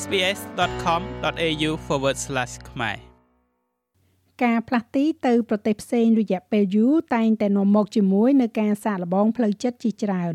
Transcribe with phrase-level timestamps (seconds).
[0.00, 1.70] sbs.com.au/
[2.70, 2.96] ខ្មែរ
[4.44, 10.34] ការផ្លាស់ទីទៅប្រទេសផ្សេងរយៈពេលយូរតែងតែនាំមកជាមួយនឹងការសាកល្បងផ្លូវចិត្តជាច្រើន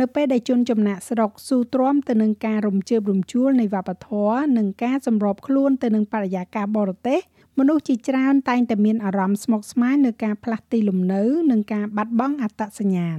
[0.00, 7.18] នៅពេលដែលជនចំណាក់ស្រុកស៊ូទ្រាំទៅនឹងការរំជើបរំជួលនៃវប្បធម៌និងការសម្របខ្លួនទៅនឹងបរិយាកាសបរទេស
[7.58, 13.18] មនុស្សជាច្រើនតែងតែមានអារម្មណ៍ស្មុគស្មាញនឹងការផ្លាស់ទីលំនៅនិងការបាត់បង់អត្តសញ្ញាណ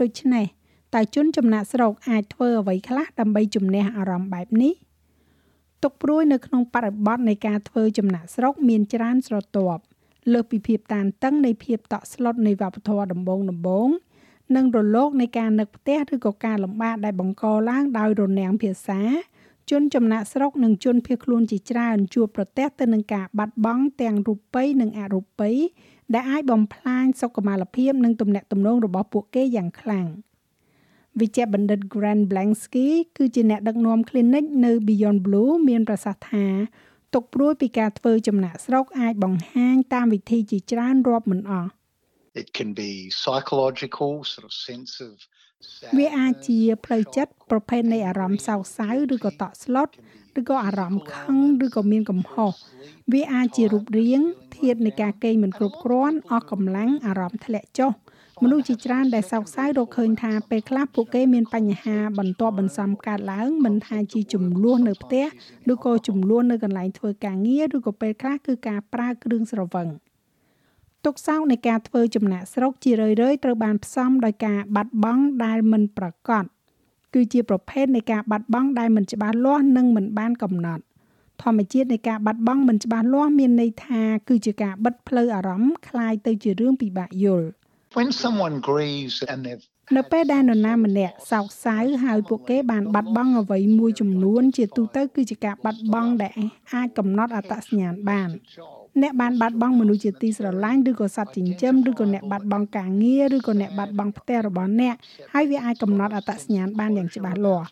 [0.00, 0.46] ដូច្នេះ
[0.94, 4.74] តើជនចំណាក់ស្រុកអាចធ្វើអ្វីខ្លះដើម្បីជំនះអារម្មណ៍បែបនេះ
[5.86, 9.82] ទុកព្រួយនៅក្នុងបរិបទនៃការធ្វើចំណាក់ស្រុកមានច្រើនស្រទាប់
[10.32, 13.88] លើសពីភាពតានតឹងនៃភាពតក់ស្លុតនៃវប្បធម៌ដំបូងដំបូង
[14.56, 19.00] និងរលកនៃការនឹកផ្ទះឬក៏ការលំបាកដែលបង្កឡើងដោយរនាំងភាសា
[19.70, 25.56] ជនចំណាក់ស្រុកនិងជនភៀសខ្លួនជាច្រើនជួបប្រទះទៅនឹងការបាត់បង់ទាំងរូបិយនិងអរូបិយ
[26.14, 30.06] ដែលអាចបំផ្លាញសុខុមាលភាពនិងទំនាក់ទំនងរបស់ពួកគេយ៉ាងខ្លាំង
[31.20, 36.46] វិជ្ជបណ្ឌិត Grant Blansky គឺជាអ្នកដឹកនាំ clinic នៅ Beyond Blue មានប្រសាសន៍ថា
[37.14, 41.70] ទុកព្រួយពីការធ្វើចំណាក់ស្រុកអាចបង្ហាញតាមវិធីជាច្រើនរាប់មិនអស់
[42.42, 45.14] It can be psychological sort of sense of
[45.98, 49.88] វាអាចជាផ្លូវចិត្តប្រភេទនៃអារម្មណ៍សោកសៅឬក៏តក់ស្លុត
[50.40, 52.52] ឬក៏អារម្មណ៍ខឹងឬក៏មានកំហុស
[53.12, 54.22] វាអាចជារូបរាង
[54.56, 57.90] ធាតុនៃការកេងមិនគ្រប់គ្រាន់អស់កម្លាំងអារម្មណ៍ធ្លាក់ចុះ
[58.43, 65.25] មនុស្សជាច្រើនដែលសោកសៅរកឃើញថាពេលខ្លះពួកគេមានបញ្ហាបន្ទាប់បន្សំកើតឡើងមិនថាជាចំនួននៅផ្ទះ
[65.71, 69.89] ឬក៏ចំនួននៅកន្លែងធ្វើការងារឬក៏ពេលខ្លះគឺការប្រើគ្រឿងស្រវឹង។
[71.05, 76.45] ទុកសោកនៃការធ្វើចំណាក់ស្រុកជារឿយៗត្រូវបានផ្សំដោយការបាត់បង់ដែលមិនប្រកប
[77.13, 80.83] គឺជាប្រភេទនៃការបាត់បង់ដែលមិនច្បាស់លាស់និងមិនបានកំណត់
[81.41, 87.47] ធម្មជាតិនៃការបាត់បង់មិនច្បាស់លាស់មានន័យថាគឺជាការបិទផ្លូវអារម្មណ៍คล้ายទៅជារឿងពិបាកយល់
[87.98, 89.64] When someone grieves and they've
[89.96, 96.32] នៅពេលដែលនរណាម្នាក់សោកសៅហើយពួកគេបានបាត់បង់អ្វីមួយចំនួន ជាទូទៅគឺជាការបាត់បង់ដែល
[96.74, 98.28] អាចកំណត់អត្តសញ្ញាណបាន
[99.02, 104.94] អ្នកបានបាត់បង់មនុស្សជាទីស្រឡាញ់ឬក៏សត្វចិញ្ចឹមឬក៏អ្នកបាត់បង់ការងារឬក៏អ្នកបាត់បង់ផ្ទះរបស់អ្នក
[105.32, 107.66] ហើយវាអាចកំណត់អត្តសញ្ញាណបានយ៉ាងច្បាស់លាស់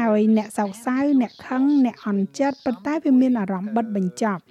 [0.00, 4.42] ហើយអ្នកសោកសៅអ្នកខឹងអ្នកអន់ចិត្តប៉ុន្តែវាមានអារម្មណ៍បិទបញ្ចប់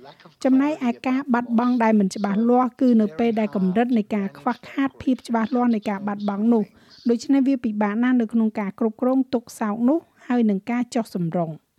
[0.43, 6.63] ចំណែកឯការបាត់បង់ដែលមិនច្បាស់លាស់គឺនៅពេលដែលកម្រិតនៃការខ្វះខាតភាពច្បាស់លាស់នៃការបាត់បង់នោះ
[7.09, 11.51] ដូច្នេះវាពិបាកណាស់នៅក្នុងការគ្រប់គ្រងទុកសោកនោះហើយនឹងការចុះសម្រុង។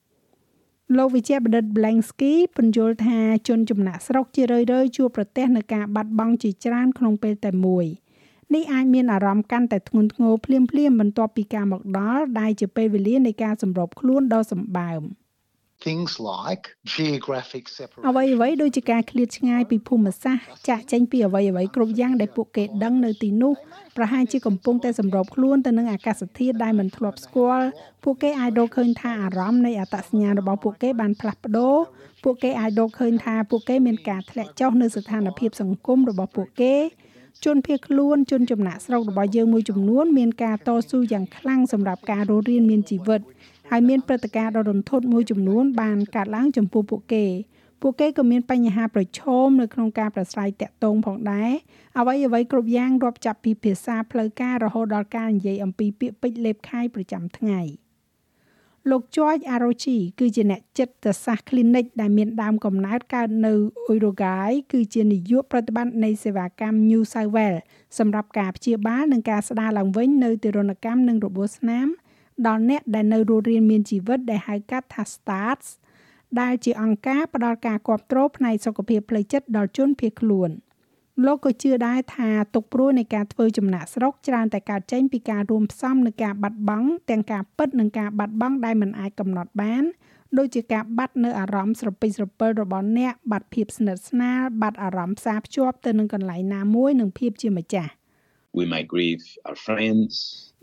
[0.97, 7.87] លោកវិជ្ជាបណ្ឌិត Blansky ពន្យល់ថាជនចំណាក់ស្រុកជារឿយៗជួបប្រទះនឹងការបាត់បង់ជាច្រើនក្នុងពេលតែមួយ
[8.55, 15.03] នេះអាចមានអារម្មណ៍កាន់តែធ្ងន់ធ្ងរភ្លាមៗបន្ទាប់ពីការមកដល់ដែលជាពេលវេលានៃការសម្របខ្លួនដ៏សម្បើម។
[15.87, 16.65] things like
[16.97, 23.53] geographic separation អ្វីអ្វីដូចជាការឃ្លាតឆ្ងាយពីភូមិសាស្ត្រចាក់ចេញពីអ្វីអ្វីគ្រប់យ៉ាងដែលពួកគេដឹងនៅទីនោះ
[23.97, 27.67] ប្រហែលជាកំពុងតែសម្របខ្លួនទៅនឹងអាកាសធាតុដែលមិនធ្លាប់ស្គាល់
[28.05, 31.77] ពួកគេអាចរកឃើញថាអារម្មណ៍នៃអត្តសញ្ញាណរបស់ពួកគេបានផ្លាស់ប្ដូរ
[32.25, 36.75] ពួកគេអាចរកឃើញថាពួកគេមានការធ្លាក់ចុះនៅស្ថានភាពសង្គមរបស់ពួកគេ
[37.45, 43.21] ជនភៀសខ្លួនជនចំណាក់ស្រុករបស់យើងមួយចំនួនមានការតស៊ូយ៉ាងខ្លាំងសម្រាប់ការរស់រានមានជីវិត
[43.71, 47.27] ហើយមានព្រឹត្តិការណ៍ដ៏រន្ធត់មួយចំនួនបានកើតឡើងចំពោះពួកគេ
[47.83, 51.51] ពួកគេក៏មានបញ្ហាប្រឈមនៅក្នុងការប្រស្រ័យតាក់ទងផងដែរ
[51.99, 57.61] អ្វីអ្វីគ្រប់យ៉ាងរាប់ចាប់ពីភាសាផ្លូវការរហូតដល់ការនិយាយអំពីពាក្យពេចន៍លេបខាយប្រចាំថ្ងៃ
[58.89, 63.53] លោក George Arochi គឺជាអ្នកចិត្តសាស្ត្រ clinic ដែលមានដើមកំណើតកើតនៅ
[63.95, 67.63] Uruguay គឺជានាយកប្រតិបត្តិនៃសេវាកម្ម New South Wales
[67.99, 71.89] សម្រាប់ការព្យាបាលនិងការស្ដារឡើងវិញនៅទារុណកម្មនិងរបួសស្នាម
[72.47, 75.67] ដល់អ្នកដែលនៅរស់រានមានជីវិតដែលហៅកាត់ថា STARS
[76.41, 80.51] ដែលជាអង្គការផ្ដល់ការគ្រប់គ្រងផ្នែកសុខភាពផ្លូវចិត្តដល់ជនភៀសខ្លួន
[81.27, 89.85] លោកក៏ជឿដែរថាទុកព្រួយនៃការធ្វើចំណាក់ស្រុកច្រើនតែកើតចេញពីការរួមផ្សំនៃការបាត់បង់ទាំងការពិតនិងការបាត់បង់ដែលមិនអាចកំណត់បាន
[90.39, 97.91] ដូចជាការបាត់នៅអារម្មណ៍ស្រពេចស្រពិលរបស់អ្នកបាត់ភាពស្និទ្ធស្នាលបាត់អារម្មណ៍ផ្សារភ្ជាប់ទៅនឹងកន្លែងណាមួយនិងភាពជាម្ចាស់
[98.59, 100.13] we might grieve our friends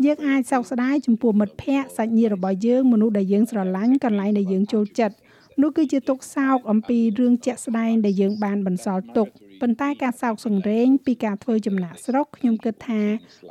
[0.05, 5.15] យើងអាចសោកស្ដាយចំពោះមិត្តភ័ក្តិសាច់ញាតិរបស់យើងមនុស្សដែលយើងស្រឡាញ់កន្លែងដែលយើងចូលចិត្ត
[5.61, 9.27] នោះគឺជាទុកសោកអំពីរឿងជាក់ស្ដែងដែលយើងបានបន្សល់ទុក
[9.61, 13.01] ប៉ុន្តែការសោកសង្រេងពីការធ្វើចំណាក់ស្រុកខ្ញុំគិតថា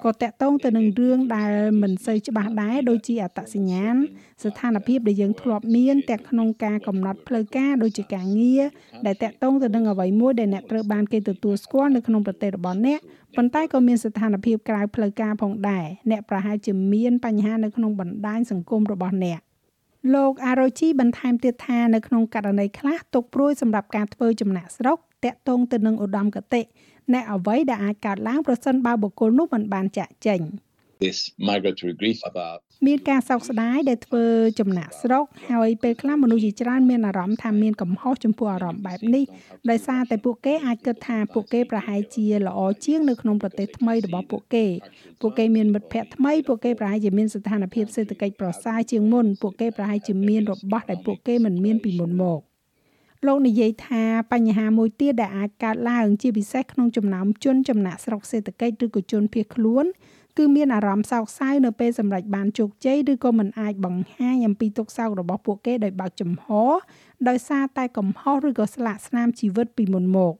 [0.05, 3.97] ក៏តកតងទៅនឹងរឿងដែលមិនសូវច្បាស់ដែរដូចជាអត្តសញ្ញាណ
[4.45, 8.63] ស្ថានភាពដែលយើងធ្លាប់មានទាំងក្នុងការកំណត់ផ្លូវការដូចជាការងារ
[9.07, 13.01] ដែលតកតងទៅនឹងអ្វីមួយដែលអ្នកត្រូវបានគេទទួលស្គាល់នៅក្នុងប្រទេសរបស់អ្នក
[13.37, 19.41] ប៉ុន្តែក៏មានស្ថានភាពក្រៅផ្លូវការផងដែរអ្នកប្រហែលជាមានបញ្ហានៅក្នុងបណ្ដាញសង្គមរបស់អ្នក
[20.15, 26.63] លោកអារ៉ូជីបន្ថែមទៀតថានៅក្នុងករណីខ្លះទុកព្រួយសម្រាប់ការធ្វើចំណាក់ស្រុក តាក់ទងទៅនឹងឧត្តមគតិ
[27.15, 30.41] នៃអ្វីដែលអាចកើតឡើងប្រសិនបើបុគ្គលនោះមិនបានចាក់ចេញ
[31.05, 31.19] this
[31.49, 34.25] migratory grief about មានការសោកស្ដាយដែលធ្វើ
[34.61, 39.25] ចំណាក់ស្រុកហើយពេលខ្លះមនុស្សជាច្រើនមានអារម្មណ៍ថាមានកំហុសចំពោះអារម្មណ៍បែបនេះ
[39.71, 44.67] ដោយសារតែពួកគេអាចគិតថាពួកគេប្រហែលជាល្អជាងនៅក្នុងប្រទេសថ្មីរបស់ពួកគេ
[45.21, 52.41] ពួកគេមានមិត្តភ័ក្តិថ្មីពួកគេប្រហែលជាមានស្ថានភាពសេដ្ឋកិច្ចប្រសើរជាងមុនពួកគេប្រហែលជាមានរបស់ដែលពួកគេមិនមានពីមុនមក
[53.27, 59.87] លោកនិយាយថាបញ្ហាមួយទៀតដែលអាចកើតឡើងជាពិសេសក្នុងចំណោមជនចំណាក់ស្រុកសេដ្ឋកិច្ចឬក៏ជនភៀសខ្លួន
[60.39, 66.47] គឺមានអារម្មណ៍សោកសៅនៅពេលសម្រេចបានជោគជ័យឬក៏មិនអាចបង្ហាញអំពីទុក្ខសោករបស់ពួកគេដោយបើកចំហ
[67.29, 70.35] ដោយសារតែកំហុសឬក៏ស្លាកស្នាមជីវិតពីមុនមក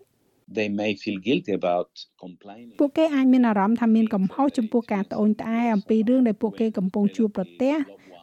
[0.57, 1.91] they may feel guilty about
[2.25, 7.75] complaining ពួកគេអាចមានអារម្មណ៍ថាមានកំហុសចំពោះការត្អូញត្អែអំពីរឿងដែលពួកគេកំពុងជួបប្រទះ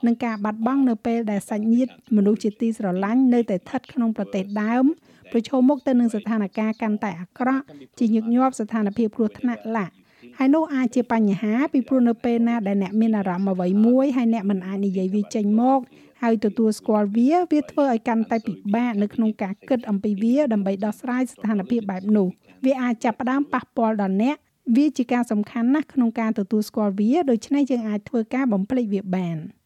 [0.05, 4.85] និងការបាត់បង់នៅពេលដែលសាច់ញាតិមនុស្សជាទីស្រឡាញ់នៅតែស្ថិតក្នុងប្រទេសដើម
[5.31, 7.63] ប្រឈមមុខទៅនឹងស្ថានភាពកាន់តែអាក្រក់
[7.97, 9.94] ជាញឹកញាប់ស្ថានភាពគ្រោះថ្នាក់ឡាក់
[10.38, 15.79] ហើយនោះអាចជាបញ្ហាពីព្រោះនៅពេលណាដែលអ្នកមានអារម្មណ៍អ្វីមួយហើយអ្នកមិនអាចនិយាយវាចេញមក
[16.23, 22.27] ហើយទទួលស្គាល់វាវាធ្វើឲ្យកាន់តែពិបាកនៅក្នុងការគិតអំពីវាដើម្បីដោះស្រាយស្ថានភាពបែបនោះ
[22.65, 24.35] វាអាចចាប់ផ្ដើមប៉ះពាល់ដល់អ្នក
[24.77, 29.38] វាជាការសំខាន់ណាស់ក្នុងការទទួលស្គាល់វាដូច្នេះយើងអាចធ្វើការបំភ្លេចវាបាន។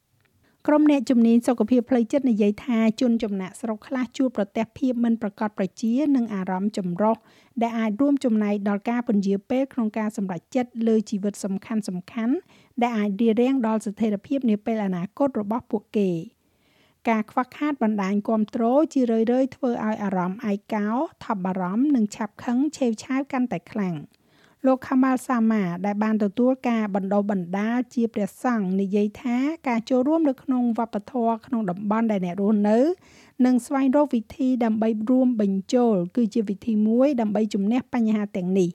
[0.65, 7.15] ក្រុមអ្នកជំនាញសុខភាពផ្លូវចិត្តនិយាយថាជនចំណាក់ស្រុកខ្លះជួបប្រទះភាពមិនប្រកបប្រជានិងអារម្មណ៍ចម្រុះ
[7.61, 12.35] ដែលអាចរួមចំណែកដល់ការពន្យាពេលក្នុងការសម្រេចចិត្តលើជីវិតសំខាន់សំខាន់
[12.81, 16.09] ដែលអាចរារាំងដល់ស្ថិរភាពនាពេលអនាគតរបស់ពួកគេ
[17.09, 20.87] ការខ្វះខាតបណ្ដាញគ្រប់គ្រងជារឿយៗធ្វើឲ្យអារម្មណ៍ឯកោ
[21.23, 23.95] ថប់បារម្ភនិងឆាប់ខឹងឆេវឆាវកាន់តែខ្លាំង។
[24.65, 29.37] លោកខាម៉ាល់សាម៉ាដែលបានទទួលការបណ្ដុះបណ្ដាលជាព្រះសង្ឃនិយាយថា
[29.67, 32.77] ការចូលរួមនៅក្នុងវប្បធម៌ក្នុងតំបន់ដែលអ្នករស់នៅ
[33.45, 38.69] និងស្វែងរកវិធីដើម្បីរួមបញ្ចូលគឺជាវិធីមួយដើម្បីជំនះបញ្ហាទាំងនេះ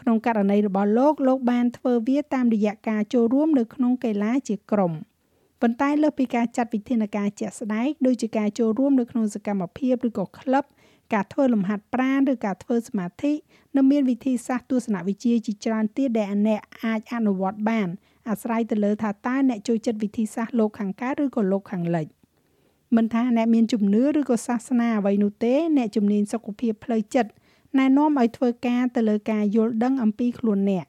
[0.00, 4.92] ក្នុងករណីរបស់លោកលោកបានធ្វើវាតាមរយៈការចូលរួមនៅក្នុងកីឡាជាក្រុម
[5.60, 10.64] ប៉ុន្តែលើសពីការចាត់វិធានការជាក់ស្ដែងដូចជាការចូលរួមនៅក្នុងសកម្មភាពឬក៏ក្លឹប
[11.14, 13.32] ការធ្វើលំហាត់ប្រាណឬការធ្វើសមាធិ
[13.76, 17.88] នៅមានវិធីសាស្ត្រទស្សនវិជ្ជាជាច្រើនទៀតដែលអ្នកអាចអនុវត្តបាន
[18.28, 22.06] អាស្រ័យទៅលើថាតើអ្នកចូលចិត្តវិធីសាស្ត្រលោកខាងកើតឬក៏លោកខាងលិច
[22.96, 27.30] មិនថាអ្នកមានជំនឿឬក៏សាសនាអ្វីនោះទេ អ្នកជំនាញសុខភាពផ្លូវចិត្ត
[27.78, 30.86] ណែនាំឲ្យធ្វើការទៅលើការយល់ដឹងអំពីខ្លួនអ្នក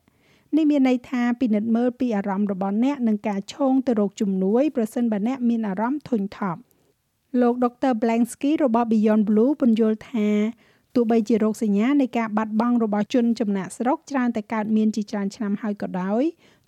[0.55, 6.59] នេះមានន័យថាពិនិត្យមើលពីអារម្មណ៍របស់អ្នកនិងការឈោងទៅរកជំនួយប្រសិនបើអ្នកមានអារម្មណ៍ធុញថប់
[7.41, 10.29] លោកដុកទ័រ Blansky របស់ Beyond Blue ពន្យល់ថា
[10.95, 16.23] ទោះបីជារោគសញ្ញានៃការបាត់បង់របស់ជនចំណាក់ស្រុកច្រើនតែកើតមានជាច្រើនឆ្នាំហើយក៏ដោយ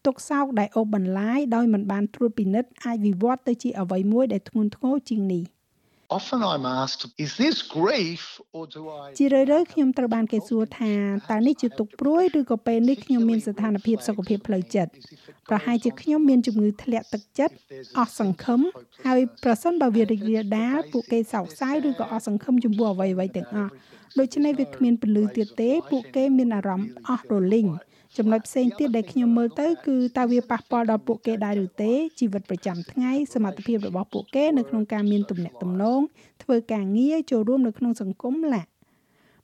[0.06, 5.44] ទុកសោកដែលអូសបន្លាយដោយមិនបានត្រួតពិនិត្យអាចវិវត្តទៅជាអ្វីមួយដែលធ្ងន់ធ្ងរជាងនេះ
[6.18, 10.94] Often I'm asked is this grief or do I ជារឿយៗខ្ញុំត្រូវបានគេសួរថា
[11.32, 14.92] តើនេះជាទុក្ខព្រួយឬក៏ពេលនេះខ្ញុំមានស្ថានភាពសុខភាពផ្លូវចិត្ត
[15.50, 17.56] ប្រហែលជាខ្ញុំមានជំងឺធ្លាក់ទឹកចិត្ត
[17.98, 18.62] អស់សង្ឃឹម
[19.06, 23.72] ហើយប្រសិនបើវារីករាលដាលពួកគេសោកសៅឬក៏អស់សង្ឃឹមចំពោះអ្វីៗទាំងអស់
[24.20, 27.68] ដូច្នេះវាគ្មានពលឺទៀតទេពួកគេមានអារម្មណ៍អស់រលីង
[28.18, 36.02] ចំណុចផ្សេងទៀតដែលខ្ញុំមើលទៅគឺតើវាប៉ះពាល់ដល់ពួកគេដែរឬទេជីវិតប្រចាំថ្ងៃសមត្ថភាពរបស់ពួកគេនៅក្នុងការមានទំនាក់ទំនង
[36.44, 38.64] ធ្វើការងារចូលរួមនៅក្នុងសង្គមឡា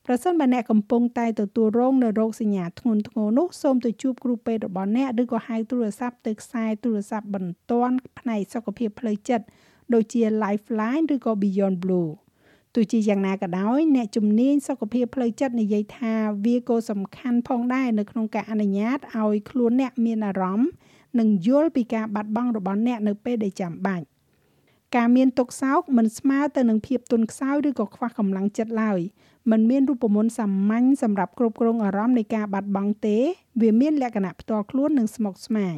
[0.06, 9.44] ប្រសិនបើអ្នកកំពុងតែទទួលរងនៅរោគសញ្ញាធ្ងន់ធ្ងរនោះសូមទៅជួបគ្រូពេទ្យរបស់អ្នកឬក៏ហៅទូរស័ព្ទទៅខ្សែទូរស័ព្ទបន្ទាន់ផ្នែកសុខភាពផ្លូវចិត្ត
[9.94, 12.10] ដូចជា Lifeline ឬក៏ Beyond Blue
[12.76, 16.14] ទោះជាយ៉ាងណាក៏ដោយអ្នកជំនាញសុខភាពផ្លូវចិត្តនិយាយថា
[16.44, 20.68] វាក៏សំខាន់ផងដែរនៅក្នុងការអនុញ្ញាតឲ្យខ្លួនអ្នកមានអារម្មណ៍
[21.18, 24.04] និងយល់ពីការបាត់បង់របស់អ្នកនៅពេលដែលចាំបាច់
[24.96, 29.00] ការមានទុក្ខសោកមិនស្មើទៅនឹងភាពទន់ខ្សោយឬក៏ខ្វះកម្លាំងចិត្តឡើយ
[29.50, 33.18] มันមានរូបមន្តសាមញ្ញសម្រាប់គ្រប់គ្រងអារម្មណ៍នៃការបាត់បង់ទេ
[33.60, 35.76] វាមានលក្ខណៈផ្ទាល់ខ្លួននិងស្មុគស្មាញ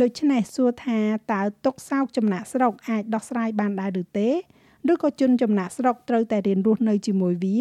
[0.00, 1.00] ដូច្នេះសួរថា
[1.32, 4.30] តើទុក្ខសោកចំណាក់ស្រុកអាចដោះស្រាយបានដែរឬទេ
[4.92, 7.58] ឬក៏ជនចំណាក់ស្រុកត្រូវតែរៀនរស់នៅជាមួយវា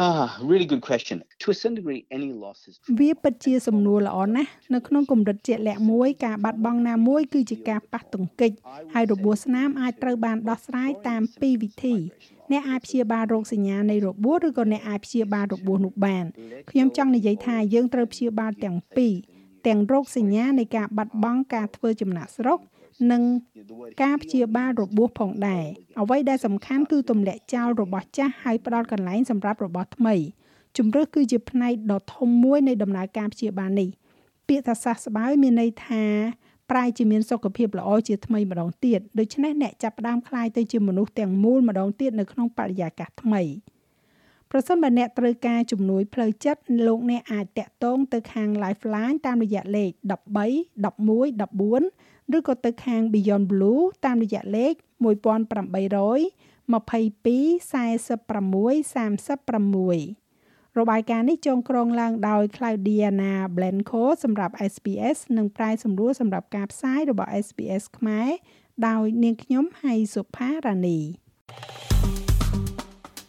[0.00, 1.24] Ah, really good question.
[1.40, 8.52] To a certain degree, any loss is វាពិតជាសំណួរល្អណាស់នៅក្នុងកម្រិតជាក់លាក់មួយការបាត់បង់ណាមួយគឺជាការប៉ះទង្គិច
[8.94, 11.94] ហើយរបួសស្នាមអាចត្រូវបានដោះស្រាយតាមពីរវិធី
[12.50, 16.24] អ្នកអាចព្យាបាលរោគសញ្ញានៃរបួសឬក៏អ្នកអាចព្យាបាលរបួសនោះបាន
[16.70, 19.14] ខ្ញុំចង់និយាយថាយើងត្រូវព្យាបាលទាំងពីរ
[19.66, 22.58] ទាំងរោគសញ្ញានៃការបាត់បង់ការធ្វើចំណាក់ស្រុក
[23.11, 23.21] និង
[24.03, 25.65] ការព្យាបាលរបួសផងដែរ
[26.01, 30.15] អ្វីដែលសំខាន់គឺទម្លាក់ចោលរបស់ចាស់ហើយផ្ដល់កន្លែងសម្រាប់របស់ថ្មី
[30.77, 33.89] ជំរឿសគឺជាផ្នែកដ៏ធំមួយនៃដំណើរការព្យាបាលនេះ
[34.47, 36.03] ពាក្យថាសះស្បើយមានន័យថា
[36.71, 43.41] ប្រែជាមានសុខភាពល្អជាថ្មីម្ដងទៀតដូច្នេះអ្នកចាប់ផ្ដើមคลายទៅជាមនុស្សទាំងមូលម្ដងទៀតនៅក្នុងបរិយាកាសថ្មី
[44.51, 50.03] ប្រសិនបើអ្នកត្រូវការជំនួយផ្លូវចិត្តលោកអ្នកអាចតាក់ទងទៅខាង Lifeline តាមរយៈលេខ13
[50.83, 54.74] 11 14 ឬក៏ទៅខាង Beyond Blue តាមរយៈលេខ
[55.08, 55.08] 1800
[56.72, 56.76] 22
[57.72, 68.28] 46 36របាយការណ៍នេះចងក្រងឡើងដោយ Claudiana Blanco សម្រាប់ SPS និងប្រែសម្រួលសម្រាប់ការផ្សាយរបស់ SPS ខ្មែរ
[68.86, 71.00] ដោយនាងខ្ញុំហៃសុផារ៉ានី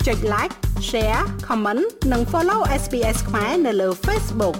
[0.08, 0.54] ចុច like
[0.90, 4.58] share comment និង follow SPS ខ្មែរនៅលើ Facebook